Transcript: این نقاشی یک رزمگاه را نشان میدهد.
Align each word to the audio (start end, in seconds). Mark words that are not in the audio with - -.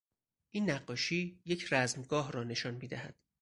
این 0.49 0.69
نقاشی 0.69 1.41
یک 1.45 1.73
رزمگاه 1.73 2.31
را 2.31 2.43
نشان 2.43 2.73
میدهد. 2.75 3.15